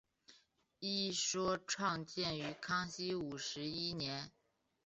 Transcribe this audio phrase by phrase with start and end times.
[0.79, 4.31] 一说创建于康熙五十一年。